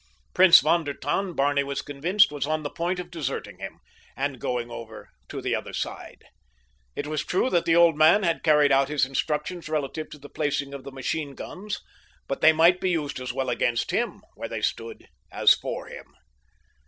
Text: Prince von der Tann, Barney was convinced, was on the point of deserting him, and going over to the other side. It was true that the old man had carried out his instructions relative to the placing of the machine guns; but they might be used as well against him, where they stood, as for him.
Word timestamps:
Prince 0.33 0.61
von 0.61 0.83
der 0.83 0.95
Tann, 0.95 1.33
Barney 1.35 1.61
was 1.63 1.83
convinced, 1.83 2.31
was 2.31 2.47
on 2.47 2.63
the 2.63 2.71
point 2.71 2.99
of 2.99 3.11
deserting 3.11 3.59
him, 3.59 3.77
and 4.17 4.39
going 4.41 4.71
over 4.71 5.11
to 5.29 5.43
the 5.43 5.53
other 5.53 5.73
side. 5.73 6.23
It 6.95 7.05
was 7.05 7.23
true 7.23 7.51
that 7.51 7.65
the 7.65 7.75
old 7.75 7.95
man 7.95 8.23
had 8.23 8.41
carried 8.41 8.71
out 8.71 8.89
his 8.89 9.05
instructions 9.05 9.69
relative 9.69 10.09
to 10.09 10.17
the 10.17 10.27
placing 10.27 10.73
of 10.73 10.83
the 10.83 10.91
machine 10.91 11.35
guns; 11.35 11.81
but 12.27 12.41
they 12.41 12.51
might 12.51 12.81
be 12.81 12.89
used 12.89 13.19
as 13.21 13.31
well 13.31 13.51
against 13.51 13.91
him, 13.91 14.23
where 14.33 14.49
they 14.49 14.63
stood, 14.63 15.07
as 15.31 15.53
for 15.53 15.85
him. 15.85 16.15